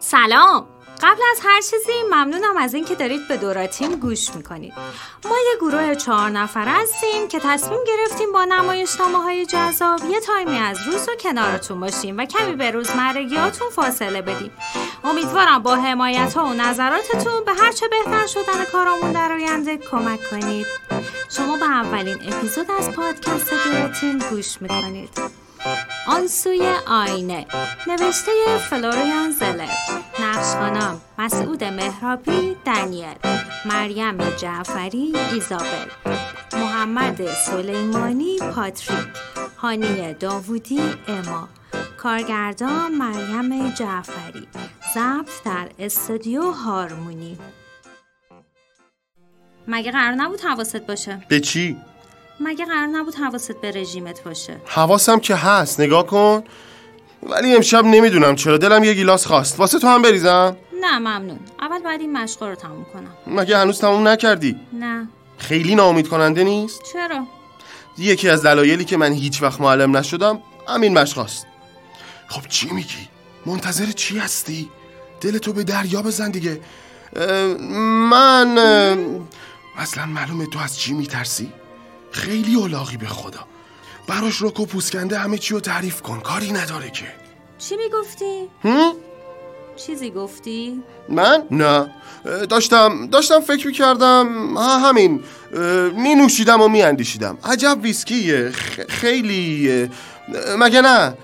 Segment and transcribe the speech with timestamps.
[0.00, 0.66] سلام.
[1.02, 4.72] قبل از هر چیزی ممنونم از اینکه دارید به دوراتیم گوش می‌کنید.
[5.24, 10.58] ما یه گروه چهار نفر هستیم که تصمیم گرفتیم با نمایشنامه های جذاب یه تایمی
[10.58, 14.50] از روز و کنارتون باشیم و کمی به روزمرگیاتون فاصله بدیم.
[15.04, 20.66] امیدوارم با حمایت ها و نظراتتون به هرچه بهتر شدن کارامون در آینده کمک کنید.
[21.36, 25.38] شما به اولین اپیزود از پادکست دوراتیم گوش می‌کنید.
[26.06, 27.46] آن سوی آینه
[27.86, 28.32] نوشته
[28.70, 29.68] فلوریان زلر
[30.20, 30.78] نقش
[31.18, 33.14] مسعود مهرابی دنیل
[33.64, 35.88] مریم جعفری ایزابل
[36.52, 39.08] محمد سلیمانی پاتریک
[39.56, 41.48] هانی داوودی اما
[41.96, 44.48] کارگردان مریم جعفری
[44.94, 47.38] ضبط در استودیو هارمونی.
[49.68, 51.76] مگه قرار نبود حواست باشه؟ به چی؟
[52.40, 55.80] مگه قرار نبود حواست به رژیمت باشه؟ حواسم که هست.
[55.80, 56.44] نگاه کن.
[57.22, 58.58] ولی امشب نمی‌دونم چرا.
[58.58, 59.60] دلم یه گیلاس خواست.
[59.60, 61.38] واسه تو هم بریزم؟ نه ممنون.
[61.60, 63.36] اول بعد این مشقا رو تموم کنم.
[63.36, 65.08] مگه هنوز تموم نکردی؟ نه.
[65.38, 67.26] خیلی ناامید کننده نیست؟ چرا؟
[67.98, 71.46] یکی از دلایلی که من هیچ وقت معلم نشدم همین مشقاست.
[72.28, 73.08] خب چی میگی؟
[73.46, 74.70] منتظر چی هستی؟
[75.20, 76.60] دل تو به دریا بزن دیگه.
[78.10, 78.58] من
[79.78, 81.52] اصلا معلومه تو از چی میترسی؟
[82.10, 83.40] خیلی اولاغی به خدا.
[84.06, 86.20] براش رک و پوسکنده همه چی رو تعریف کن.
[86.20, 87.04] کاری نداره که.
[87.58, 88.92] چی می‌گفتی؟ هم؟
[89.76, 91.90] چیزی گفتی؟ من؟ نه.
[92.48, 95.24] داشتم داشتم فکر می‌کردم ها همین.
[95.96, 98.50] می نوشیدم و می اندیشیدم عجب ویسکیه.
[98.88, 99.90] خیلی
[100.58, 101.14] مگه نه؟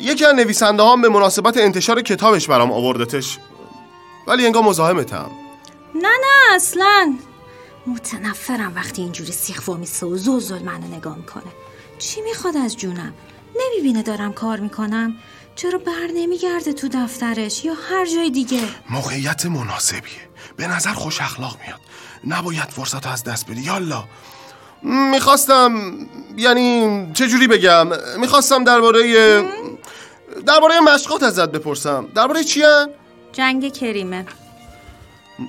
[0.00, 3.38] یکی از نویسنده هم به مناسبت انتشار کتابش برام آوردتش.
[4.26, 5.30] ولی انگار مزاحمتم.
[5.94, 7.14] نه نه اصلا.
[7.86, 11.52] متنفرم وقتی اینجوری سیخ میسه و زوزل منو نگاه می‌کنه.
[11.98, 13.14] چی می‌خواد از جونم؟
[13.56, 15.16] نمی‌بینه دارم کار می‌کنم.
[15.56, 18.60] چرا بر نمیگرده تو دفترش یا هر جای دیگه؟
[18.90, 20.28] موقعیت مناسبیه.
[20.56, 21.80] به نظر خوش اخلاق میاد.
[22.26, 23.62] نباید فرصت از دست بدی.
[23.62, 24.04] یالا.
[24.82, 25.92] می‌خواستم
[26.36, 27.88] یعنی چجوری بگم؟
[28.20, 29.42] می‌خواستم درباره
[30.46, 32.08] درباره مشقات ازت بپرسم.
[32.14, 32.62] درباره چی
[33.32, 34.26] جنگ کریمه.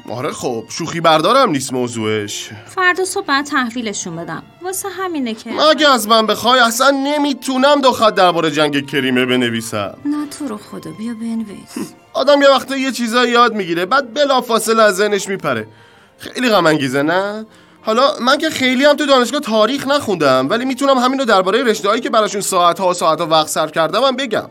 [0.09, 2.49] آره خب شوخی بردارم نیست موضوعش.
[2.65, 4.43] فردا صبح بعد تحویلشون بدم.
[4.61, 9.97] واسه همینه که اگه از من بخوای؟ اصلا نمی‌تونم دو خط درباره جنگ کریمه بنویسم.
[10.05, 11.93] نه تو رو خدا بیا بنویس.
[12.13, 15.67] آدم یه وقته یه چیزایی یاد می‌گیره بعد بلا فاصله از ذهنش میپره.
[16.17, 17.45] خیلی غم انگیزه نه؟
[17.81, 21.99] حالا من که خیلی هم تو دانشگاه تاریخ نخوندم ولی می‌تونم همین رو درباره رشته
[21.99, 24.49] که براشون ساعت ها و ساعت ها وقت صرف کردم هم بگم.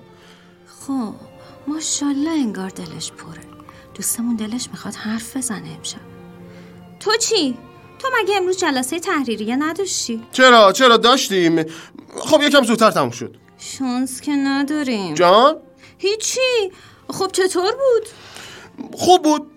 [0.86, 1.14] خب
[1.66, 3.43] ماشاءالله انگار دلش پره.
[3.94, 6.00] دوستمون دلش می‌خواد حرف بزنه امشب
[7.00, 7.56] تو چی؟
[7.98, 11.64] تو مگه امروز جلسه تحریریه نداشتی؟ چرا؟ چرا داشتیم؟
[12.16, 15.56] خب یکم زودتر تموم شد شانس که نداریم جان؟
[15.98, 16.72] هیچی
[17.10, 18.08] خب چطور بود؟
[18.92, 19.50] خوب بود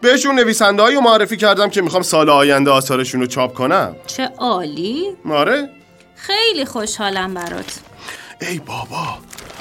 [0.00, 5.16] بهشون نویسنده رو معرفی کردم که می‌خوام سال آینده آثارشون رو چاپ کنم چه عالی
[5.30, 5.70] آره
[6.16, 7.80] خیلی خوشحالم برات
[8.40, 9.18] ای بابا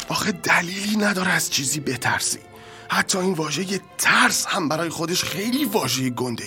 [0.10, 2.40] آخه دلیلی نداره از چیزی بترسی
[2.90, 6.46] حتی این واژه ترس هم برای خودش خیلی واژه گنده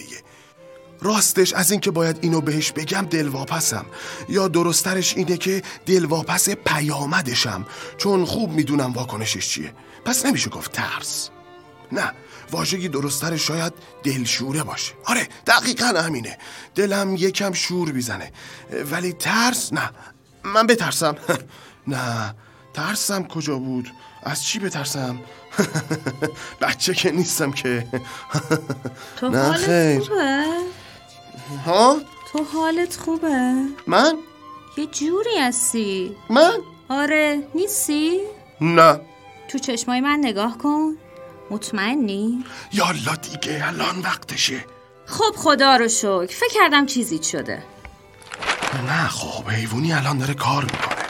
[1.00, 3.86] راستش از اینکه باید اینو بهش بگم دلواپسم.
[4.28, 7.66] یا درسترش اینه که دلواپس پیامدشم.
[7.96, 9.72] چون خوب می‌دونم واکنشش چیه.
[10.04, 11.30] پس نمیشه گفت ترس.
[11.92, 12.12] نه
[12.50, 13.72] واژگی درسترش شاید
[14.02, 14.92] دلشوره باشه.
[15.04, 16.38] آره دقیقا همینه.
[16.74, 18.32] دلم یکم شور بیزنه
[18.90, 19.90] ولی ترس؟ نه.
[20.44, 21.16] من بترسم.
[21.86, 22.34] نه.
[22.74, 25.20] ترسم کجا بود؟ از چی بترسم؟
[26.62, 27.86] بچه که نیستم که
[29.16, 30.44] تو حالت خوبه؟
[31.66, 31.96] ها؟
[32.32, 33.54] تو حالت خوبه؟
[33.86, 34.14] من؟
[34.76, 36.52] یه جوری هستی من؟
[36.88, 38.20] آره نیستی؟
[38.60, 39.00] نه
[39.48, 40.96] تو چشمای من نگاه کن
[41.50, 44.64] مطمئنی؟ یالا دیگه الان وقتشه
[45.06, 47.62] خب خدا رو شکر فکر کردم چیزی شده
[48.86, 51.07] نه خب حیوانی الان داره کار می‌کنه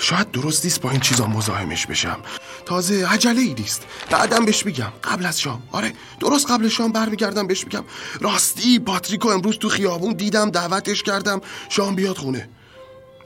[0.00, 2.18] شاید درست نیست با این چیزا مزاحمش بشم.
[2.66, 3.82] تازه عجله ای نیست.
[4.10, 5.62] بعدم بهش میگم قبل از شام.
[5.72, 7.84] آره درست قبل شام برمیگردم بهش میگم
[8.20, 11.40] راستی پاتریکو امروز تو خیابون دیدم دعوتش کردم.
[11.68, 12.48] شام بیاد خونه.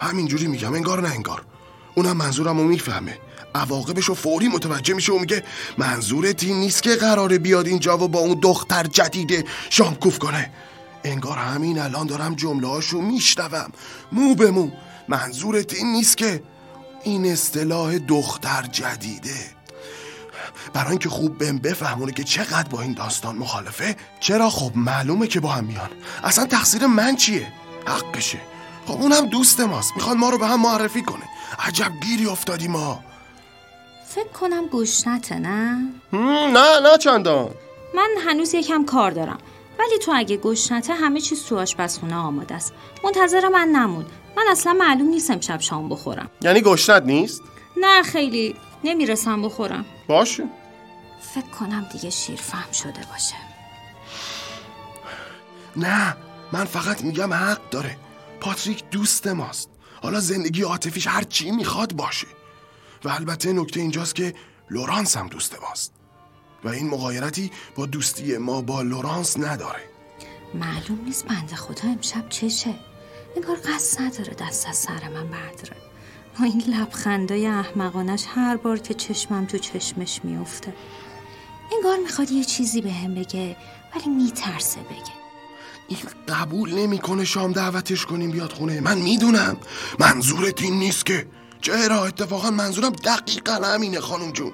[0.00, 0.74] همینجوری میگم.
[0.74, 1.44] انگار نه انگار.
[1.94, 3.18] اونم منظورم رو می‌فهمه.
[3.54, 5.44] عواقبش رو فوری متوجه میشه و میگه
[5.78, 10.52] منظورت این نیست که قراره بیاد اینجا و با اون دختر جدیده شام کوف کنه.
[11.04, 13.72] انگار همین الان دارم جمله هاشو میشنوم.
[14.12, 14.70] مو به مو.
[15.08, 16.42] منظورت این نیست که
[17.02, 19.36] این اصطلاح دختر جدیده.
[20.72, 25.40] برای اینکه خوب بهم بفهمونه که چقدر با این داستان مخالفه چرا خب معلومه که
[25.40, 25.90] با هم میان.
[26.24, 27.52] اصلا تقصیر من چیه؟
[27.86, 28.40] حقشه.
[28.86, 29.92] خب اونم دوست ماست.
[29.96, 31.24] می‌خواد ما رو به هم معرفی کنه.
[31.58, 33.00] عجب گیری افتادی ما.
[34.08, 35.78] فکر کنم گوشنته نه؟
[36.12, 37.50] نه نه نه چندان.
[37.94, 39.38] من هنوز یکم کار دارم.
[39.78, 42.72] ولی تو اگه گشنته همه چیز تو آشپزخونه آماده است.
[43.04, 44.06] منتظر من نمون.
[44.36, 46.30] من اصلا معلوم نیست امشب شام بخورم.
[46.42, 47.42] یعنی گشنت نیست؟
[47.76, 49.84] نه خیلی نمی‌رسم بخورم.
[50.08, 50.44] باشه.
[51.34, 53.34] فکر کنم دیگه شیر فهم شده باشه.
[55.76, 56.16] نه
[56.52, 57.96] من فقط میگم حق داره.
[58.40, 59.70] پاتریک دوست ماست.
[60.02, 62.26] حالا زندگی عاطفیش هر چی می‌خواد باشه.
[63.04, 64.34] و البته نکته اینجاست که
[64.70, 65.92] لورانس هم دوست ماست.
[66.64, 69.80] و این مقایرتی با دوستی ما با لورانس نداره.
[70.54, 72.74] معلوم نیست بنده خدا امشب چشه.
[73.36, 75.76] انگار قصد نداره دست از سر من برداره.
[76.38, 80.74] با این لبخندای احمقانش هر بار که چشمم تو چشمش میفته
[81.76, 83.56] انگار می‌خواد یه چیزی به هم بگه
[83.96, 85.20] ولی میترسه بگه.
[85.88, 85.98] این
[86.28, 88.80] قبول نمی‌کنه شام دعوتش کنیم بیاد خونه.
[88.80, 89.56] من می‌دونم.
[89.98, 91.26] منظورت این نیست که.
[91.60, 94.52] چرا؟ اتفاقا منظورم دقیقا همینه خانم جون.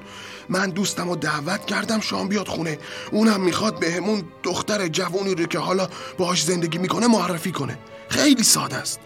[0.49, 2.79] من دوستم رو دعوت کردم شام بیاد خونه.
[3.13, 5.89] اونم می‌خواد بهمون دختر جوونی رو که حالا
[6.19, 7.79] باهاش زندگی می‌کنه معرفی کنه.
[8.09, 9.01] خیلی ساده است.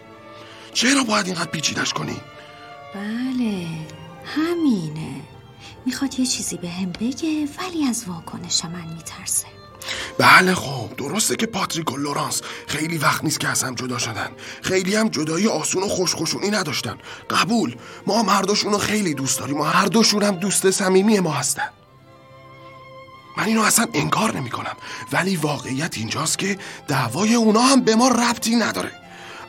[0.73, 2.17] چرا باید اینقدر پیچیدش کنی؟
[2.95, 3.67] بله
[4.25, 5.21] همینه.
[5.85, 9.47] می‌خواد یه چیزی به هم بگه ولی از واکنش من میترسه.
[10.17, 14.29] بله خب درسته که پاتریک و لورانس خیلی وقت نیست که از هم جدا شدن.
[14.61, 16.97] خیلی هم جدایی آسون و خوشخوشونی نداشتن.
[17.29, 17.75] قبول
[18.07, 21.69] ما دوشون رو خیلی دوست داریم و هر دوشون هم دوست صمیمی ما هستن.
[23.41, 24.75] من اینو اصلا انکار نمی کنم
[25.11, 26.57] ولی واقعیت اینجاست که
[26.87, 28.91] دعوای اونا هم به ما ربطی نداره.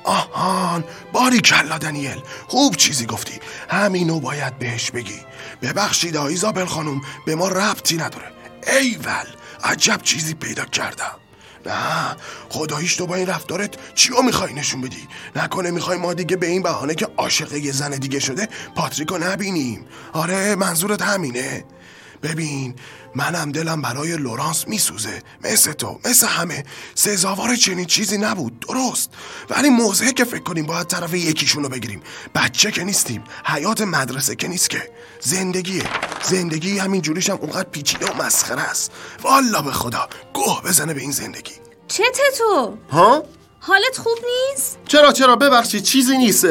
[0.05, 3.41] آهان باری کلا دنیل خوب چیزی گفتی.
[3.69, 5.21] همینو باید بهش بگی.
[5.63, 8.33] ببخشید آیزابل خانم به ما ربطی نداره.
[8.67, 9.27] ایول
[9.65, 11.17] عجب چیزی پیدا کردم.
[11.67, 12.17] نه
[12.49, 16.63] خداییش تو با این رفتارت چیو می‌خوای نشون بدی؟ نکنه می‌خوای ما دیگه به این
[16.63, 19.87] بهانه که عاشق یه زن دیگه شده پاتریکو نبینیم.
[20.13, 21.65] آره منظورت همینه.
[22.23, 22.75] ببین
[23.15, 25.23] منم دلم برای لورانس میسوزه.
[25.45, 26.65] مثل تو مثل همه.
[26.95, 28.61] سزاوار چنین چیزی نبود.
[28.61, 29.11] درست.
[29.51, 32.03] ولی موضعه که فکر کنیم باید طرف یکیشونو بگیریم.
[32.35, 33.25] بچه که نیستیم.
[33.45, 34.91] حیات مدرسه که نیست که.
[35.21, 35.85] زندگیه.
[36.23, 38.93] زندگی همین جوریش هم اونقدر پیچیده و مسخره است.
[39.23, 40.09] والا به خدا.
[40.35, 41.55] گوه بزنه به این زندگی.
[41.89, 43.25] چته تو؟ ها؟
[43.65, 46.47] حالت خوب نیست؟ چرا چرا؟ ببخشید چیزی نیست.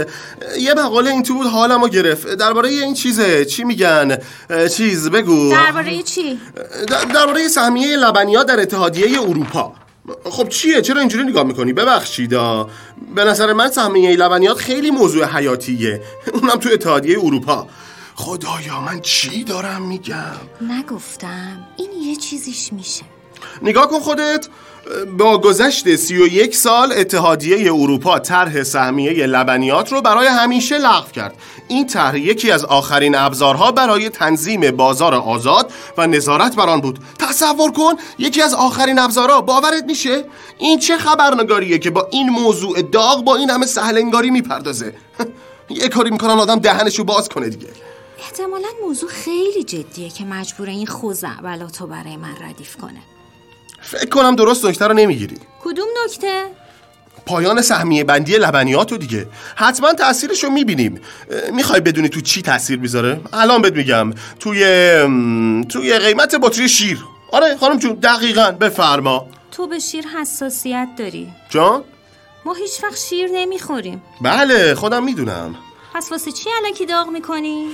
[0.60, 2.28] یه مقاله این تو بود حالمو گرفت.
[2.28, 3.46] درباره این چیزه.
[3.46, 4.18] چی میگن؟
[4.78, 5.52] چیز بگو.
[5.52, 6.40] درباره چی؟
[6.88, 9.74] درباره سهمیه لبنیات در اتحادیه اروپا.
[10.24, 12.30] خب چیه؟ چرا اینجوری نگاه می‌کنی؟ ببخشید.
[13.16, 16.02] به نظر من سهمیه لبنیات خیلی موضوع حیاتیه.
[16.34, 17.68] اونم تو اتحادیه اروپا.
[18.16, 21.68] خدایا من چی دارم میگم؟ نگفتم.
[21.78, 23.04] این یه چیزیش میشه.
[23.62, 24.48] نگاه کن خودت.
[25.18, 31.12] با گذشت سی و یک سال اتحادیه اروپا طرح سهمیه لبنیات رو برای همیشه لغو
[31.12, 31.36] کرد.
[31.68, 37.00] این طرح یکی از آخرین ابزارها برای تنظیم بازار آزاد و نظارت بر آن بود.
[37.20, 39.42] تصور کن یکی از آخرین ابزارها.
[39.42, 40.26] باورت میشه؟
[40.58, 44.94] این چه خبرنگاریه که با این موضوع داغ با این همه سهلنگاری می‌پردازه؟
[45.70, 47.68] یه کاری می‌کنن آدم دهنشو باز کنه دیگه.
[48.20, 53.02] احتمالا موضوع خیلی جدیه که مجبوره این خوزعبلاتو برای من ردیف کنه.
[53.82, 55.38] فکر کنم درست نکته رو نمی‌گیری.
[55.64, 56.44] کدوم نکته؟
[57.26, 59.28] پایان سهمیه بندی لبنیاتو دیگه.
[59.56, 61.02] حتما تاثیرش رو می‌بینیم.
[61.54, 64.14] می‌خوای بدونی تو چی تاثیر می‌ذاره؟ الان بهت میگم.
[64.40, 64.64] توی
[65.70, 67.00] توی قیمت بطری شیر.
[67.32, 69.28] آره خانم جون دقیقا بفرما.
[69.52, 71.30] تو به شیر حساسیت داری.
[71.50, 71.84] جان؟
[72.46, 74.02] ما هیچ وقت شیر نمی‌خوریم.
[74.22, 75.56] بله خودم می‌دونم.
[75.94, 77.68] پس واسه چی علکی داغ می‌کنی؟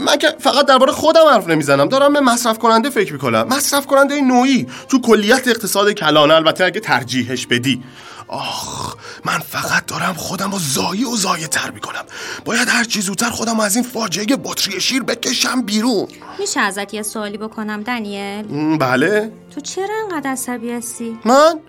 [0.00, 1.88] من که فقط درباره خودم حرف نمی‌زنم.
[1.88, 3.48] دارم به مصرف کننده فکر می‌کنم.
[3.48, 4.66] مصرف کننده نوعی.
[4.88, 7.82] تو کلیت اقتصاد کلانه البته اگه ترجیحش بدی.
[8.28, 12.04] آخ من فقط دارم خودم رو زایی و زایه تر می‌کنم.
[12.44, 16.08] باید هر چی زودتر خودم از این فاجعه بطری شیر بکشم بیرون.
[16.38, 19.32] میشه ازت یه سوالی بکنم دنیل؟ بله.
[19.54, 21.60] تو چرا انقدر عصبی هستی؟ من؟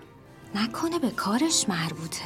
[0.54, 2.24] نکنه به کارش مربوطه.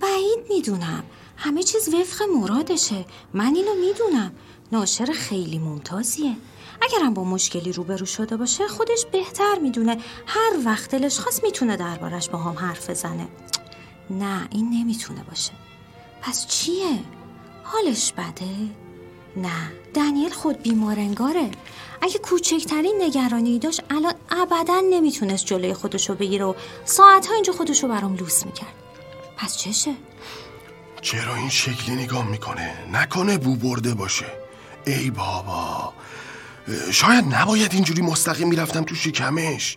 [0.00, 1.04] بعید می‌دونم.
[1.42, 3.04] همه چیز وفق مرادشه.
[3.34, 4.32] من اینو می‌دونم.
[4.72, 6.36] ناشر خیلی ممتازیه.
[6.82, 9.98] اگرم با مشکلی روبرو شده باشه خودش بهتر می‌دونه.
[10.26, 13.28] هر وقت دلش خواست می‌تونه دربارش با هم حرف بزنه.
[14.10, 15.52] نه این نمی‌تونه باشه.
[16.22, 16.98] پس چیه؟
[17.62, 18.46] حالش بده؟
[19.36, 21.50] نه دنیل خود بیمارنگاره
[22.00, 26.54] اگه کوچکترین نگرانی داشت الان ابدا نمی‌تونست جلوی خودشو بگیره و
[26.84, 28.74] ساعتها اینجا خودشو برام لوس می‌کرد.
[29.36, 29.94] پس چشه؟
[31.02, 34.26] چرا این شکلی نگاه می‌کنه؟ نکنه بو برده باشه.
[34.86, 35.92] ای بابا.
[36.92, 39.76] شاید نباید اینجوری مستقیم می‌رفتم تو شکمش.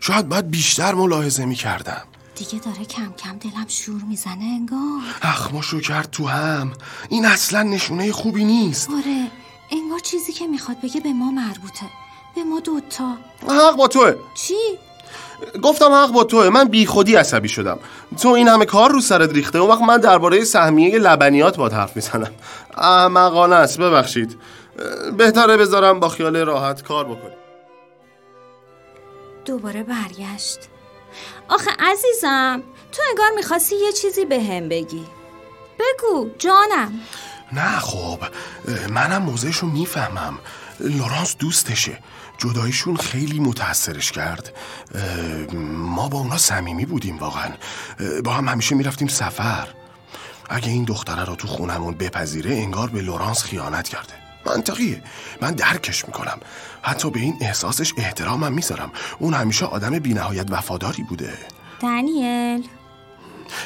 [0.00, 2.02] شاید باید بیشتر ملاحظه می‌کردم.
[2.36, 5.02] دیگه داره کم کم دلم شور می‌زنه انگار.
[5.22, 6.72] اخماشو کرد تو هم.
[7.08, 8.90] این اصلا نشونه خوبی نیست.
[8.90, 9.30] آره
[9.70, 11.86] انگار چیزی که می‌خواد بگه به ما مربوطه.
[12.34, 13.16] به ما دوتا.
[13.48, 14.14] حق با توه.
[14.34, 14.54] چی؟
[15.62, 16.48] گفتم حق با توه.
[16.48, 17.78] من بی خودی عصبی شدم.
[18.22, 19.58] تو این همه کار رو سرت ریخته.
[19.58, 22.30] اون وقت من درباره سهمیه لبنیات با حرف می‌زنم.
[22.76, 23.80] احمقانه است.
[23.80, 24.38] ببخشید.
[25.16, 27.34] بهتره بذارم با خیال راحت کار بکنی
[29.44, 30.58] دوباره برگشت.
[31.48, 35.04] آخه عزیزم تو انگار می‌خواستی یه چیزی به هم بگی.
[35.78, 37.00] بگو جانم.
[37.52, 38.18] نه خب.
[38.90, 40.38] منم موضعشو می‌فهمم.
[40.80, 41.98] لورانس دوستشه.
[42.38, 44.52] جدایشون خیلی متاثرش کرد.
[45.72, 47.50] ما با اونا صمیمی بودیم واقعا.
[48.24, 49.68] با هم همیشه می‌رفتیم سفر.
[50.50, 54.12] اگه این دختره رو تو خونمون بپذیره انگار به لورانس خیانت کرده.
[54.46, 55.02] منطقیه.
[55.40, 56.38] من درکش می‌کنم.
[56.82, 58.92] حتی به این احساسش احترامم می‌ذارم.
[59.18, 61.32] اون همیشه آدم بینهایت وفاداری بوده.
[61.82, 62.68] دنیل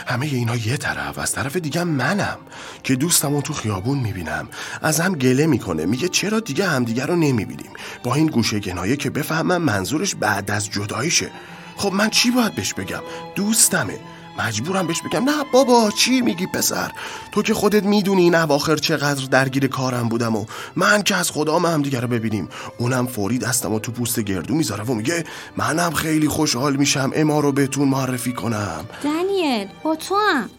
[0.07, 2.39] همه اینا یه طرف از طرف دیگه منم
[2.83, 4.49] که دوستمو تو خیابون می‌بینم.
[4.83, 7.73] از هم گله می‌کنه میگه چرا دیگه همدیگه رو نمی‌بینیم؟
[8.03, 11.31] با این گوشه گنایه که بفهمم منظورش بعد از جداییشه.
[11.77, 13.03] خب من چی باید بهش بگم؟
[13.35, 13.99] دوستمه.
[14.39, 16.93] مجبورم بهش بگم نه بابا چی میگی پسر؟
[17.33, 20.45] تو که خودت می‌دونی این اواخر چقدر درگیر کارم بودم و
[20.77, 22.49] من که از خدام هم دیگه رو ببینیم.
[22.79, 25.25] اونم فوری دستم و تو پوست گردو می‌ذاره و میگه
[25.57, 28.85] منم خیلی خوشحال میشم اما رو بهتون معرفی کنم.
[29.05, 30.51] دنیل با تو هم.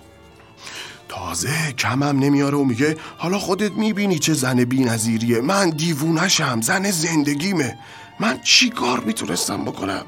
[1.09, 6.91] تازه کمم نمیاره و میگه حالا خودت می‌بینی چه زن بی نظیریه من دیوونشم زن
[6.91, 7.77] زندگیمه.
[8.19, 10.05] من چی کار می‌تونستم بکنم؟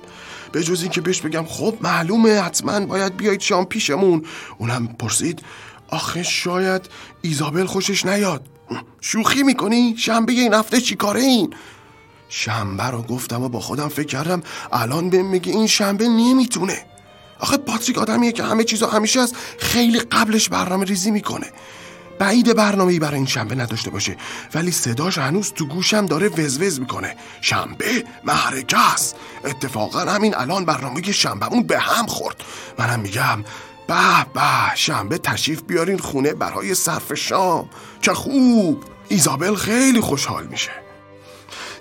[0.52, 4.26] به جز اینکه بهش بگم خب معلومه حتما باید بیایید شام پیشمون
[4.58, 5.42] اونم پرسید
[5.90, 6.82] آخه شاید
[7.22, 8.46] ایزابل خوشش نیاد
[9.02, 11.54] شوخی می‌کنی؟ شنبه این هفته چی کاره این؟
[12.30, 16.86] شنبه رو گفتم و با خودم فکر کردم الان بهم میگه این شنبه نمی‌تونه
[17.40, 21.48] آخه پاتریک آدمیه که همه چیزا همیشه از خیلی قبلش برنامه ریزی می‌کنه
[22.20, 24.18] بعید برنامه ای برای این شنبه نداشته باشه.
[24.54, 27.16] ولی صداش هنوز تو گوشم داره وزوز می‌کنه.
[27.42, 32.44] شنبه محرکه است اتفاقا همین الان برنامه شنبهمون به هم خورد.
[32.80, 33.44] منم میگم
[33.88, 37.70] به به شنبه تشریف بیارین خونه برای صرف شام.
[38.02, 38.84] چه خوب!
[39.08, 40.72] ایزابل خیلی خوشحال میشه.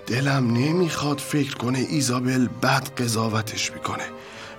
[0.07, 4.03] دلم نمی‌خواد فکر کنه ایزابل بد قضاوتش می‌کنه.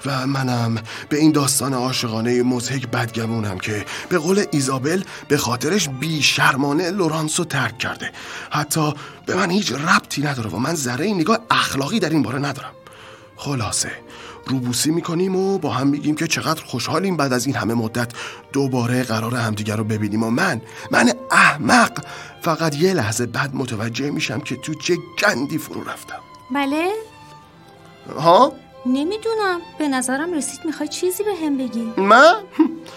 [0.06, 6.22] و منم به این داستان عاشقانه مزهک بدگمونم که به قول ایزابل به خاطرش بی
[6.22, 8.10] شرمانه لورانسو ترک کرده
[8.50, 8.94] حتی
[9.26, 12.72] به من هیچ ربطی نداره و من ذره نگاه اخلاقی در این باره ندارم
[13.36, 13.90] خلاصه
[14.46, 18.12] روبوسی می‌کنیم و با هم میگیم که چقدر خوشحالیم بعد از این همه مدت
[18.52, 20.60] دوباره قرار همدیگر رو ببینیم و من
[20.90, 22.04] من احمق
[22.42, 26.18] فقط یه لحظه بعد متوجه میشم که تو چه گندی فرو رفتم
[26.54, 26.88] بله؟
[28.20, 28.52] ها؟
[28.86, 29.60] نمی‌دونم.
[29.78, 31.92] به نظرم رسید می‌خوای چیزی به هم بگی.
[31.96, 32.34] من؟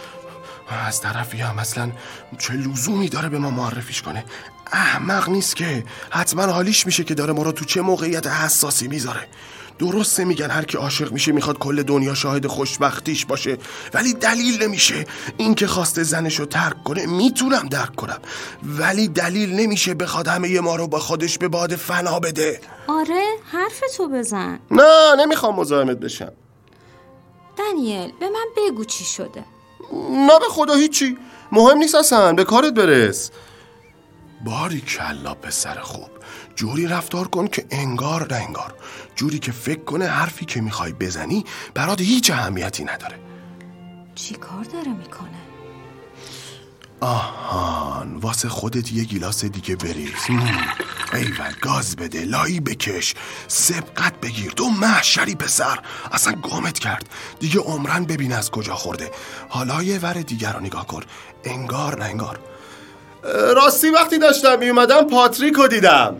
[0.88, 1.92] از طرفی هم اصلا
[2.38, 4.26] چه لزومی داره به ما معرفیش کنه؟
[4.72, 5.84] احمق نیست که.
[6.10, 9.28] حتما حالیش میشه که داره ما رو تو چه موقعیت حساسی می‌ذاره.
[9.80, 13.58] درسته میگن هر کی عاشق میشه می‌خواد کل دنیا شاهد خوشبختیش باشه
[13.94, 15.06] ولی دلیل نمیشه.
[15.38, 18.20] این که خواسته زنشو ترک کنه می‌تونم درک کنم
[18.64, 22.62] ولی دلیل نمیشه بخواد همه ما رو با خودش به باد فنا بده.
[22.88, 24.60] آره حرف تو بزن.
[24.72, 26.32] نه نمی‌خوام مزاحمت بشم.
[27.58, 29.46] دنیل به من بگو چی شده.
[30.12, 31.18] نه به خدا هیچی.
[31.52, 33.32] مهم نیست اصلا به کارت برس.
[34.46, 36.10] باری کلا پسر خوب.
[36.60, 38.74] جوری رفتار کن که انگار نه انگار.
[39.16, 43.20] جوری که فکر کنه حرفی که می‌خوای بزنی برات هیچ اهمیتی نداره.
[44.16, 45.30] چی کار داره می‌کنه؟
[47.02, 50.12] آهان واسه خودت یه گیلاس دیگه بریز.
[51.14, 53.14] ایول گاز بده لایی بکش.
[53.48, 54.52] سبقت بگیر.
[54.52, 55.80] تو محشری پسر.
[56.12, 57.10] اصلا گامت کرد.
[57.40, 59.12] دیگه عمرن ببین از کجا خورده.
[59.50, 61.04] حالا یه ور دیگر رو نگاه کن.
[61.44, 62.40] انگار نه انگار.
[63.56, 66.16] راستی وقتی داشتم میومدم پاتریک رو دیدم.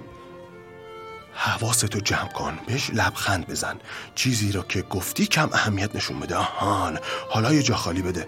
[1.42, 3.80] حواستو جمع کن بهش لبخند بزن.
[4.16, 7.00] چیزی رو که گفتی کم اهمیت نشون بده آهان.
[7.30, 8.28] حالا یه جا خالی بده.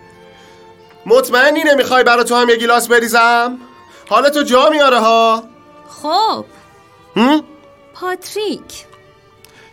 [1.05, 3.57] مطمئنی نمی‌خوای برا تو هم یه گیلاس بریزم؟
[4.09, 5.43] حالا تو جا میاره ها.
[5.89, 6.45] خب.
[7.15, 7.43] هم؟
[7.93, 8.85] پاتریک.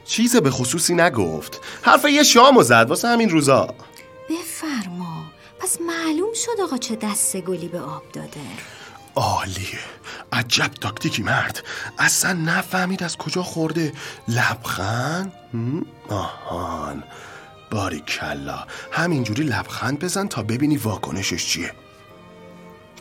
[0.05, 1.61] چیز به خصوصی نگفت.
[1.83, 3.75] حرف یه شامو زد واسه همین روزا.
[4.31, 5.25] بفرما.
[5.61, 8.41] پس معلوم شد آقا چه دست گلی به آب داده.
[9.19, 9.79] عالیه.
[10.33, 11.65] عجب تاکتیکی مرد.
[11.99, 13.93] اصلا نفهمید از کجا خورده.
[14.29, 15.33] لبخند؟
[16.09, 17.05] آهان.
[17.71, 18.67] باری کلا.
[18.93, 21.73] همینجوری لبخند بزن تا ببینی واکنشش چیه.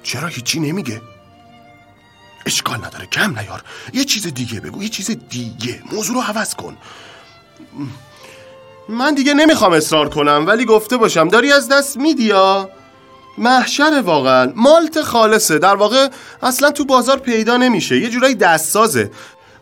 [0.03, 1.01] چرا هیچی نمیگه؟
[2.45, 3.05] اشکال نداره.
[3.05, 3.63] کم نیار.
[3.93, 4.83] یه چیز دیگه بگو.
[4.83, 5.81] یه چیز دیگه.
[5.91, 6.77] موضوع رو عوض کن.
[8.89, 11.27] من دیگه نمی‌خوام اصرار کنم ولی گفته باشم.
[11.27, 12.69] داری از دست میدی یا؟
[13.37, 14.53] محشر واقعا.
[14.55, 15.59] مالت خالصه.
[15.59, 16.07] در واقع
[16.41, 17.97] اصلا تو بازار پیدا نمیشه.
[17.97, 19.11] یه جورایی دستسازه.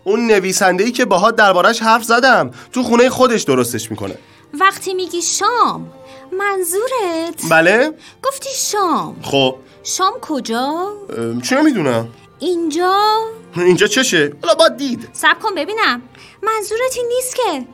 [0.04, 4.18] اون نویسنده ای که باهات دربارش حرف زدم تو خونه خودش درستش می‌کنه.
[4.60, 5.92] وقتی میگی شام
[6.32, 7.92] منظورت؟ بله.
[8.24, 9.16] گفتی شام.
[9.22, 9.56] خب.
[9.84, 10.94] شام کجا؟
[11.44, 12.08] چه می‌دونم
[12.40, 13.18] اینجا؟
[13.56, 15.10] اینجا چشه؟ حالا با دید.
[15.14, 16.02] سب کن ببینم.
[16.44, 17.68] منظورت این نیست که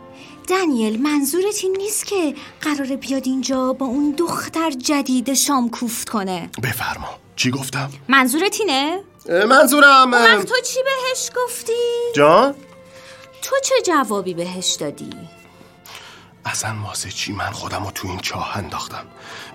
[0.47, 6.49] دنیل منظورت این نیست که قراره بیاد اینجا با اون دختر جدید شام کوفت کنه
[6.63, 9.03] بفرما چی گفتم منظورت اینه؟
[9.47, 10.11] منظورم
[10.43, 11.73] تو چی بهش گفتی؟
[12.15, 12.55] جان
[13.41, 15.09] تو چه جوابی بهش دادی؟
[16.45, 19.05] اصلا واسه چی من خودم رو تو این چاه انداختم؟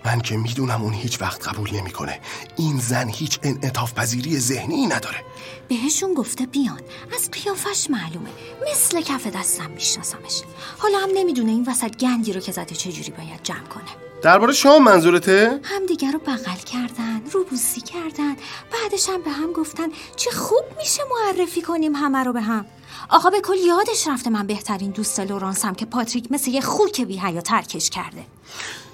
[0.04, 2.20] من که می‌دونم اون هیچ وقت قبول نمی‌کنه.
[2.56, 5.24] این زن هیچ انعطاف پذیری ذهنی نداره.
[5.68, 6.80] بهشون گفته بیان.
[7.14, 8.30] از قیافش معلومه.
[8.72, 10.42] مثل کف دستم میشناسمش.
[10.78, 13.90] حالا هم نمی‌دونه این وسط گندی رو که زده چجوری باید جمع کنه.
[14.22, 18.36] درباره شام منظورته؟ همدیگه رو بغل کردن روبوسی کردن
[18.72, 22.66] بعدش هم به هم گفتن چه خوب میشه معرفی کنیم همه رو به هم.
[23.08, 27.18] آقا به کل یادش رفته من بهترین دوست لورانسم که پاتریک مثل یه خوک بی
[27.18, 28.24] حیا ترکش کرده.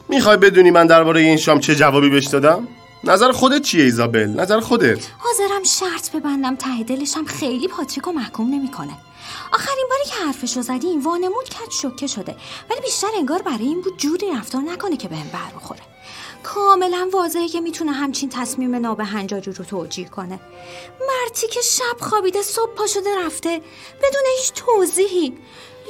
[0.09, 2.69] می‌خوای بدونی من درباره این شام چه جوابی بهش دادم؟
[3.05, 4.99] نظر خودت چیه ایزابل؟ نظر خودت.
[5.19, 8.93] حاضرم شرط ببندم ته دلشم خیلی پاتریک رو محکوم نمی‌کنه.
[9.53, 12.37] آخرین باری که حرفش رو زدیم وانمود کرد شوکه شده.
[12.71, 15.81] ولی بیشتر انگار برای این بود جوری رفتار نکنه که بهم بر بخوره
[16.43, 20.41] کاملا واضحه که می‌تونه همچین تصمیم نابهنجاری رو توجیه کنه.
[21.01, 23.61] مرتی که شب خوابیده صبح پا شده رفته.
[24.03, 25.39] بدون هیچ توضیحی.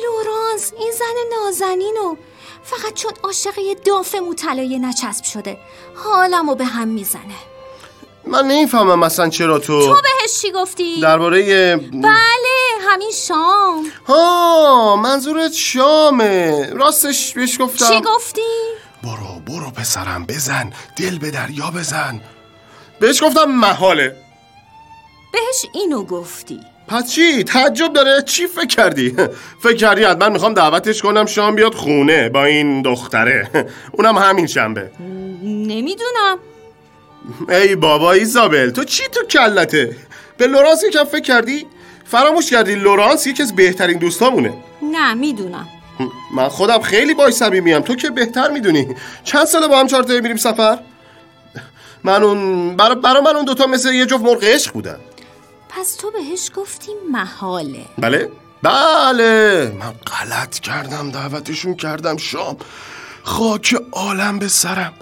[0.02, 2.16] لورانس این زن نازنینو
[2.62, 4.14] فقط چون عاشق یه داف
[4.80, 5.58] نچسب شده.
[5.94, 7.38] حالمو به هم می‌زنه.
[8.26, 12.71] من نمی‌فهمم مثلا چرا تو تو بهش چی گفتی؟ درباره بله.
[12.90, 13.84] همین شام.
[14.06, 16.66] ها منظورت شامه.
[16.72, 17.88] راستش بهش گفتم.
[17.88, 18.40] چی گفتی؟
[19.02, 20.72] برو برو پسرم بزن.
[20.96, 22.20] دل به دریا بزن.
[23.00, 24.16] بهش گفتم محاله.
[25.32, 26.60] بهش اینو گفتی.
[26.88, 29.16] پس چی؟ تعجب داره؟ چی فکر کردی؟
[29.62, 33.68] فکر کردی حتما می‌خوام دعوتش کنم شام بیاد خونه با این دختره.
[33.92, 34.90] اونم همین شنبه.
[35.42, 36.38] نمی‌دونم.
[37.48, 39.96] ای بابا ایزابل تو چی تو کلته؟
[40.36, 41.66] به لورانس یکم فکر کردی؟
[42.12, 44.52] فراموش کردی لورانس یکی از بهترین دوستامونه.
[44.82, 45.68] نه می‌دونم.
[46.34, 48.94] من خودم خیلی باش صمیمیم تو که بهتر می‌دونی.
[49.24, 50.78] چند ساله با هم چهار میریم سفر؟
[52.04, 54.96] من اون برا, برا من اون دوتا مثل یه جفت مرغ عشق بودن.
[55.68, 57.84] پس تو بهش گفتی محاله.
[57.98, 58.30] بله.
[58.62, 59.72] بله.
[59.80, 62.16] من غلط کردم دعوتشون کردم.
[62.16, 62.56] شام
[63.22, 64.92] خاک عالم به سرم.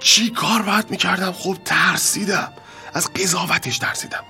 [0.00, 2.52] چی کار باید می‌کردم؟ خب ترسیدم.
[2.96, 4.24] از قضاوتش ترسیدم.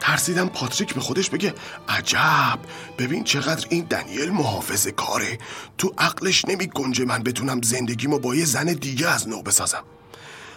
[0.00, 1.54] ترسیدم پاتریک به خودش بگه
[1.88, 2.58] عجب
[2.98, 5.38] ببین چقدر این دنیل محافظ کاره.
[5.78, 9.84] تو عقلش نمی گنجه من بتونم زندگیمو با یه زن دیگه از نو بسازم.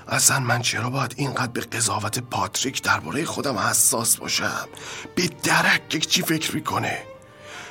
[0.07, 4.67] اصلا من چرا باید اینقدر به قضاوت پاتریک درباره خودم حساس باشم؟
[5.15, 7.03] به درک چی فکر می‌کنه؟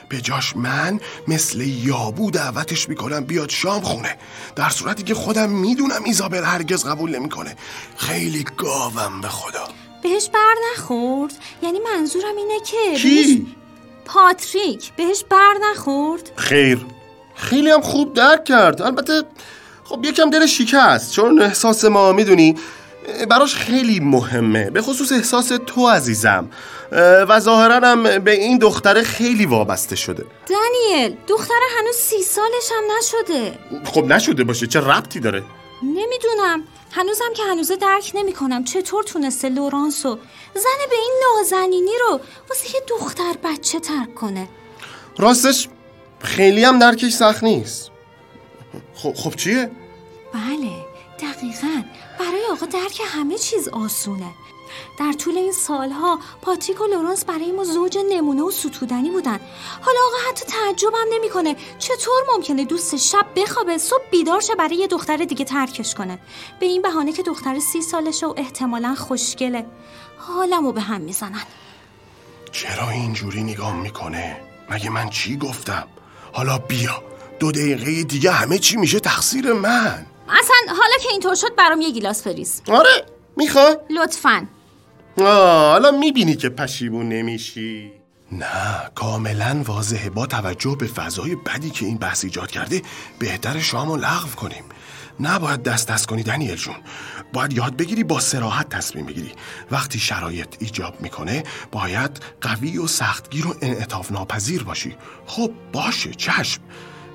[0.08, 4.18] به جاش من مثل یابو دعوتش می‌کنم بیاد شام خونه.
[4.56, 7.56] در صورتی که خودم می‌دونم ایزابل هرگز قبول نمی‌کنه.
[7.96, 9.68] خیلی گاوم به خدا.
[10.04, 11.32] بهش بر نخورد.
[11.62, 13.46] یعنی منظورم اینه که بهش- کی؟
[14.04, 16.30] پاتریک بهش بر نخورد.
[16.36, 16.86] خیر.
[17.34, 18.82] خیلی هم خوب درک کرد.
[18.82, 19.22] البته
[19.84, 22.54] خب یکم دل شکست چون احساس ما می‌دونی
[23.30, 24.70] براش خیلی مهمه.
[24.70, 26.50] به خصوص احساس تو عزیزم.
[27.28, 30.24] و ظاهرا هم به این دختره خیلی وابسته شده.
[30.48, 33.58] دنیل دختر هنوز سی سالش هم نشده.
[33.84, 35.42] خب نشده باشه چه ربطی داره؟
[35.82, 36.62] نمی‌دونم.
[36.96, 40.18] هنوزم که هنوزه درک نمی‌کنم چطور تونسته لورانسو
[40.54, 44.48] زن به این نازنینی رو واسه یه دختر بچه ترک کنه.
[45.18, 45.68] راستش
[46.20, 47.90] خیلی هم درکش سخت نیست.
[48.94, 49.70] خب خب چیه؟
[50.34, 50.70] بله
[51.18, 51.82] دقیقا.
[52.18, 54.30] برای آقا درک همه چیز آسونه.
[54.98, 59.40] در طول این سالها پاتریک و لورانس برای ما زوج نمونه و ستودنی بودن.
[59.82, 61.56] حالا آقا حتی تعجبم نمی‌کنه.
[61.78, 66.18] چطور ممکنه دوست شب بخوابه صبح بیدار شه برای یه دختر دیگه ترکش کنه؟
[66.60, 69.66] به این بهانه که دختر سی سالشه و احتمالا خوشگله.
[70.18, 71.42] حالمو به هم می‌زنن.
[72.52, 75.88] چرا اینجوری نگام می‌کنه؟ مگه من چی گفتم؟
[76.32, 77.02] حالا بیا.
[77.40, 80.06] دو دقیقه دیگه همه چی میشه تقصیر من.
[80.28, 83.06] اصلا حالا که اینطور شد برام یه گیلاس فریز آره
[83.36, 84.46] می‌خوای؟ لطفا.
[85.18, 87.92] آه حالا می‌بینی که پشیمون نمیشی.
[88.32, 90.10] نه کاملا واضحه.
[90.10, 92.82] با توجه به فضای بدی که این بحث ایجاد کرده
[93.18, 94.64] بهتر شامو لغو کنیم.
[95.20, 96.74] نباید دست دست کنی دنیل جون.
[97.32, 99.32] باید یاد بگیری با سراحت تصمیم بگیری.
[99.70, 104.96] وقتی شرایط ایجاب می‌کنه باید قوی و سختگیر و انعطاف ناپذیر باشی.
[105.26, 106.60] خب باشه چشم.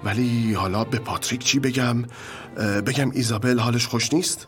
[0.03, 2.03] ولی حالا به پاتریک چی بگم؟
[2.85, 4.47] بگم ایزابل حالش خوش نیست؟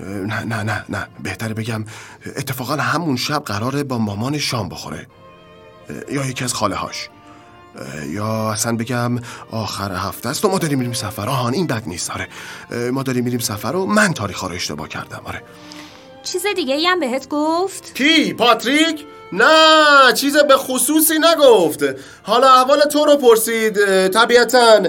[0.00, 1.06] نه نه نه نه.
[1.22, 1.84] بهتره بگم
[2.36, 5.06] اتفاقا همون شب قراره با مامان شام بخوره.
[6.12, 7.08] یا یکی از خاله هاش
[8.08, 9.18] یا اصلا بگم
[9.50, 11.28] آخر هفته است و ما داریم میریم سفر.
[11.28, 12.10] آهان این بد نیست.
[12.10, 12.28] آره.
[12.90, 15.20] ما داریم میریم سفر و من تاریخ رو اشتباه کردم.
[15.24, 15.42] آره.
[16.22, 21.84] چیز دیگه ای هم بهت گفت؟ کی؟ پاتریک؟ نه چیز به خصوصی نگفت.
[22.22, 24.80] حالا احوال تو رو پرسید طبیعتا.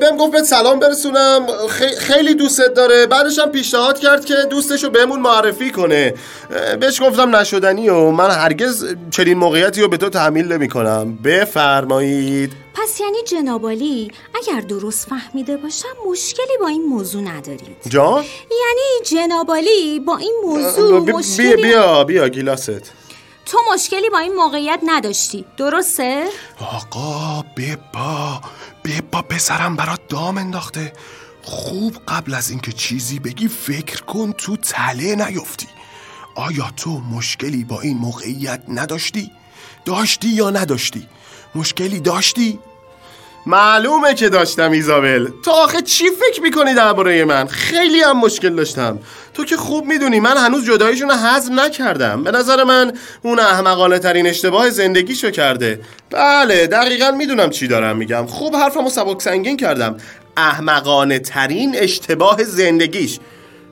[0.00, 1.46] بهم گفت به سلام برسونم.
[1.98, 3.06] خیلی دوستت داره.
[3.06, 6.14] بعدش هم پیشنهاد کرد که دوستش رو بهمون معرفی کنه.
[6.80, 12.52] بهش گفتم نشدنی و من هرگز چنین موقعیتی رو به تو تحمیل نمی کنم بفرمایید.
[12.74, 17.76] پس یعنی جنابالی اگر درست فهمیده باشم مشکلی با این موضوع ندارید.
[17.88, 22.92] جان؟ یعنی جنابالی با این موضوع مشکلی بیا بیا بیا گیلاست.
[23.48, 26.28] تو مشکلی با این موقعیت نداشتی درسته؟
[26.60, 28.40] آقا ببا
[28.84, 30.92] ببا پسرم برات دام انداخته
[31.42, 35.66] خوب قبل از اینکه چیزی بگی فکر کن تو تله نیفتی
[36.34, 39.30] آیا تو مشکلی با این موقعیت نداشتی؟
[39.84, 41.08] داشتی یا نداشتی؟
[41.54, 42.58] مشکلی داشتی؟
[43.46, 45.28] معلومه که داشتم ایزابل.
[45.44, 48.98] تو آخه چی فکر می‌کنی درباره من؟ خیلی هم مشکل داشتم.
[49.34, 52.24] تو که خوب می‌دونی من هنوز جداییشون رو حزم نکردم.
[52.24, 55.80] به نظر من اون احمقانه ترین اشتباه زندگیشو کرده.
[56.10, 58.26] بله دقیقا می‌دونم چی دارم میگم.
[58.26, 59.96] خوب حرفمو سبک سنگین کردم.
[60.36, 63.18] احمقانه ترین اشتباه زندگیش.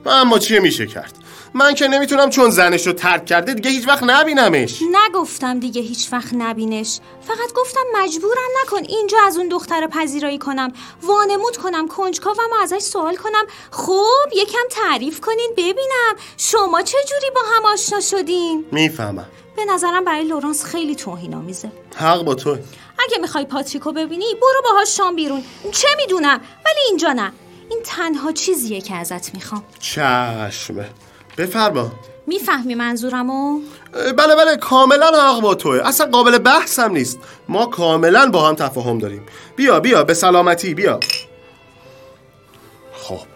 [0.05, 1.13] اما چیه میشه کرد؟
[1.53, 4.81] من که نمی‌تونم چون زنش رو ترک کرده دیگه هیچ وقت نبینمش.
[4.91, 6.99] نگفتم دیگه هیچ وقت نبینش.
[7.27, 10.73] فقط گفتم مجبورم نکن اینجا از اون دختر پذیرایی کنم.
[11.03, 13.45] وانمود کنم کنجکاوم و ازش سوال کنم.
[13.71, 16.15] خب یکم تعریف کنین ببینم.
[16.37, 19.25] شما چه جوری با هم آشنا شدین؟ می‌فهمم.
[19.55, 22.49] به نظرم برای لورانس خیلی توهین آمیزه حق با تو
[22.99, 25.43] اگه می‌خوای پاتریکو ببینی برو باهاش شام بیرون.
[25.71, 27.31] چه می‌دونم ولی اینجا نه.
[27.69, 29.63] این تنها چیزیه که ازت می‌خوام.
[29.79, 30.89] چشمه.
[31.37, 31.91] بفرما.
[32.27, 33.61] می‌فهمی منظورمو؟
[33.93, 35.81] بله بله کاملا حق با توه.
[35.85, 37.19] اصلا قابل بحث هم نیست.
[37.49, 39.25] ما کاملا با هم تفاهم داریم.
[39.55, 40.99] بیا بیا به سلامتی بیا.
[42.93, 43.27] خب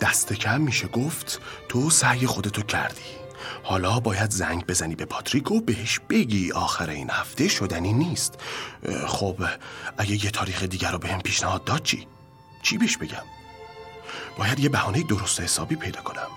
[0.00, 3.00] دست کم میشه گفت تو سعی خودتو کردی.
[3.62, 8.34] حالا باید زنگ بزنی به پاتریک و بهش بگی آخر این هفته شدنی نیست.
[9.06, 9.36] خب
[9.98, 12.06] اگه یه تاریخ دیگر رو بهم پیشنهاد داد چی؟
[12.62, 13.24] چی بهش بگم؟
[14.38, 16.28] باید یه بهانه درست حسابی پیدا کنم.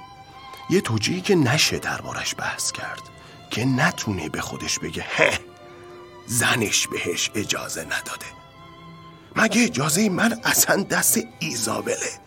[0.69, 3.01] یه توجیهی که نشه دربارش بحث کرد
[3.51, 5.39] که نتونه به خودش بگه هه
[6.25, 8.25] زنش بهش اجازه نداده.
[9.35, 12.19] مگه اجازه من اصلا دست ایزابله؟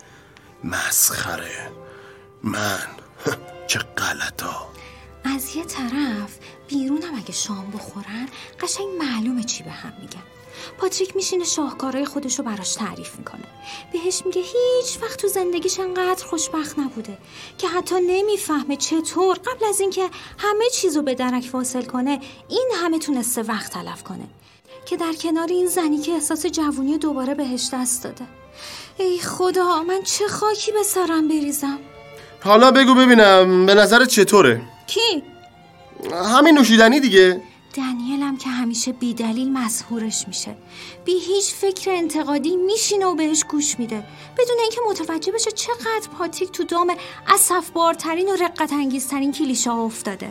[0.64, 1.70] مسخره.
[2.42, 2.86] من.
[3.66, 4.68] چه غلطا.
[5.24, 8.28] از یه طرف بیرونم اگه شام بخورن
[8.60, 10.22] قشنگ معلومه چی به هم میگن.
[10.78, 13.44] پاتریک میشینه شاهکارهای خودش رو براش تعریف می‌کنه.
[13.92, 17.18] بهش میگه هیچ وقت تو زندگیش انقدر خوشبخت نبوده
[17.58, 22.70] که حتی نمی‌فهمه چطور قبل از اینکه همه چیز رو به درک واصل کنه این
[22.74, 24.24] همه تونسته وقت تلف کنه.
[24.86, 28.24] که در کنار این زنی که احساس جوونی دوباره بهش دست داده.
[28.98, 31.78] ای خدا من چه خاکی به سرم بریزم؟
[32.44, 35.22] حالا بگو ببینم به نظر چطوره؟ کی؟
[36.12, 37.42] همین نوشیدنی دیگه.
[37.74, 40.56] دنیلم که همیشه بیدلیل مسهورش میشه.
[41.04, 44.06] بی هیچ فکر انتقادی میشینه و بهش گوش میده.
[44.38, 46.94] بدون اینکه متوجه بشه چقدر پاتیک تو دام
[47.74, 50.30] بارترین و رقت انگیزترین کلیشه ها افتاده.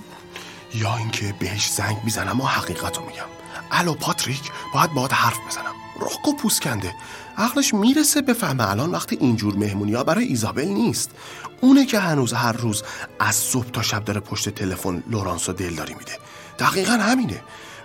[0.75, 3.25] یا اینکه بهش زنگ می‌زنم و حقیقت رو میگم.
[3.71, 5.75] الو پاتریک باید باید حرف بزنم.
[5.99, 6.95] رک و پوست کنده
[7.37, 11.11] عقلش می‌رسه بفهمه الان وقتی اینجور مهمونی ها برای ایزابل نیست.
[11.61, 12.83] اونه که هنوز هر روز
[13.19, 16.17] از صبح تا شب داره پشت تلفن لورانسو دلداری میده.
[16.59, 17.41] دقیقا همینه.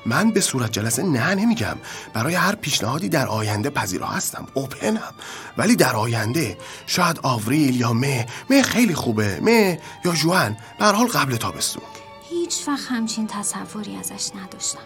[0.06, 1.76] من به صورت جلسه نه نمیگم.
[2.12, 4.46] برای هر پیشنهادی در آینده پذیرا هستم.
[4.54, 5.14] اوپنم
[5.58, 8.26] ولی در آینده شاید آوریل یا مه.
[8.50, 9.40] مه خیلی خوبه.
[9.42, 10.56] مه یا جوان.
[10.78, 11.82] به حال قبل تابستون.
[12.30, 14.78] هیچ وقت همچین تصوری ازش نداشتم.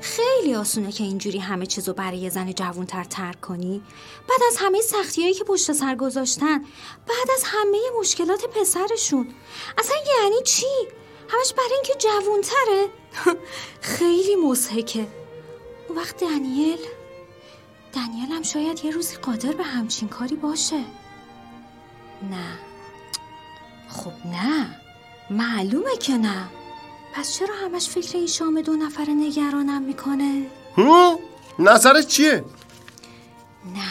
[0.00, 3.82] خیلی آسونه که اینجوری همه چیزو برای یه زن جوونتر ترک کنی.
[4.28, 6.58] بعد از همه سختیایی که پشت سر گذاشتن
[7.08, 9.28] بعد از همه مشکلات پسرشون.
[9.78, 10.66] اصلا یعنی چی؟
[11.28, 12.88] همش برای اینکه جوونتره
[13.96, 15.06] خیلی مزهکه
[15.88, 16.78] اون وقت دنیل
[17.92, 20.84] دنیل هم شاید یه روزی قادر به همچین کاری باشه.
[22.30, 22.58] نه.
[23.88, 24.80] خب نه.
[25.30, 26.48] معلومه که نه.
[27.14, 30.46] پس چرا همش فکر این شام دو نفر نگرانم می‌کنه؟
[31.58, 32.44] نظرت چیه؟
[33.74, 33.88] نه.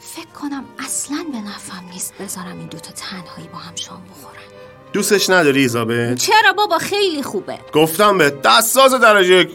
[0.00, 4.47] فکر کنم اصلا به نفهم نیست بذارم این دوتا تنهایی با هم شام بخورن.
[4.92, 7.58] دوستش نداری ایزابه؟ چرا بابا؟ خیلی خوبه.
[7.72, 9.50] گفتم به دستاز درجه یک.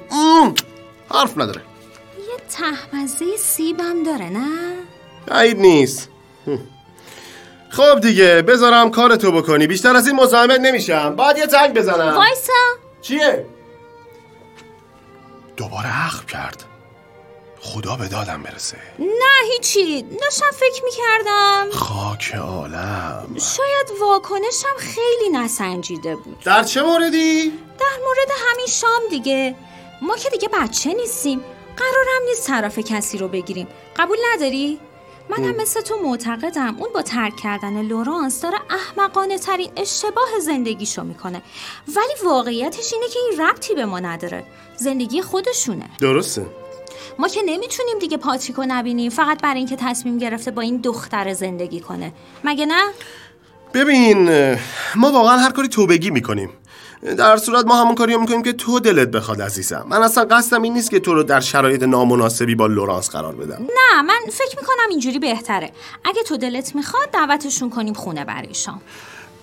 [1.12, 1.62] حرف نداره.
[2.18, 4.74] یه تهمزه سیبم داره نه؟
[5.32, 6.10] عید نیست.
[7.70, 9.68] خب دیگه بذارم کارتو بکنی.
[9.68, 11.16] بیشتر از این مزاحمت نمیشم.
[11.16, 12.16] باید یه تنگ بزنم.
[12.16, 12.54] وایسا.
[13.02, 13.46] چیه؟
[15.58, 16.64] دوباره عقب کرد.
[17.66, 18.78] خدا به دادم برسه.
[19.00, 20.02] نه هیچی.
[20.02, 21.68] داشتم فکر می‌کردم.
[21.72, 23.28] خاک عالم.
[23.40, 26.40] شاید واکنشم خیلی نسنجیده بود.
[26.40, 27.50] در چه موردی؟
[27.80, 29.56] در مورد همین شام دیگه.
[30.02, 31.40] ما که دیگه بچه نیستیم.
[31.78, 33.68] قرارم نیست طرف کسی رو بگیریم.
[33.98, 34.80] قبول نداری؟
[35.30, 36.76] منم مثل تو معتقدم.
[36.80, 41.42] اون با ترک کردن لورانس داره احمقانه ترین اشتباه زندگیشو می‌کنه.
[41.88, 44.46] ولی واقعیتش اینه که این ربطی به ما نداره.
[44.78, 45.90] زندگی خودشونه.
[46.00, 46.46] درسته.
[47.20, 51.80] ما که نمی‌تونیم دیگه پاتریکو نبینیم فقط برای اینکه تصمیم گرفته با این دختر زندگی
[51.80, 52.14] کنه.
[52.44, 52.84] مگه نه؟
[53.74, 54.30] ببین
[54.96, 56.50] ما واقعا هر کاری تو بگی می‌کنیم.
[57.18, 59.86] در صورت ما همون کاری رو می‌کنیم که تو دلت بخواد عزیزم.
[59.90, 63.62] من اصلا قصدم این نیست که تو رو در شرایط نامناسبی با لورانس قرار بدم.
[63.62, 65.72] نه من فکر می‌کنم اینجوری بهتره.
[66.04, 68.82] اگه تو دلت می‌خواد دعوتشون کنیم خونه برای شام.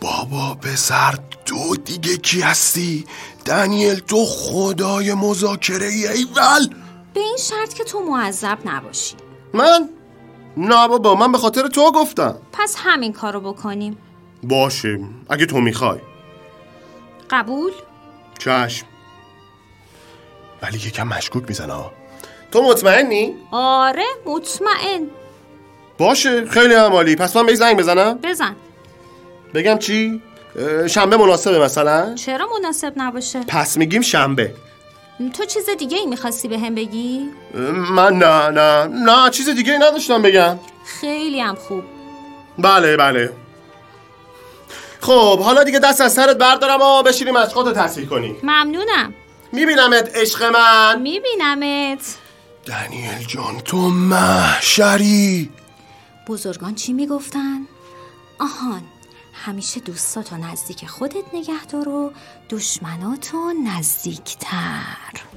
[0.00, 3.04] بابا پسر تو دیگه کی هستی؟
[3.44, 6.68] دنیل تو خدای مذاکره ایول
[7.14, 9.14] به این شرط که تو معذب نباشی
[9.54, 9.88] من؟
[10.56, 13.98] نه بابا من به خاطر تو گفتم پس همین کارو بکنیم
[14.42, 15.98] باشه اگه تو می‌خوای
[17.30, 17.72] قبول؟
[18.38, 18.86] چشم
[20.62, 21.84] ولی یکم مشکوک می‌زنه
[22.52, 25.10] تو مطمئنی؟ آره مطمئن
[25.98, 28.56] باشه خیلی عمالی پس من به زنگ بزنم بزن
[29.54, 30.22] بگم چی؟
[30.86, 34.54] شنبه مناسبه مثلا؟ چرا مناسب نباشه؟ پس میگیم شنبه
[35.28, 37.30] تو چیز دیگه ای می‌خواستی به هم بگی؟
[37.90, 38.86] من نه نه.
[38.86, 40.58] نه چیز دیگه ای نداشتم بگم.
[40.84, 41.84] خیلی هم خوب.
[42.58, 43.32] بله بله.
[45.00, 49.14] خب حالا دیگه دست از سرت بردارم و بشینیم مشقات رو تحصیل کنی ممنونم.
[49.52, 51.00] میبینمت عشق من.
[51.02, 52.16] میبینمت.
[52.66, 55.50] دنیل جان تو محشری.
[56.28, 57.66] بزرگان چی می‌گفتن؟
[58.38, 58.82] آهان.
[59.44, 62.12] همیشه دوستاتو نزدیک خودت نگه دار و
[62.50, 65.29] دشمناتو نزدیکتر.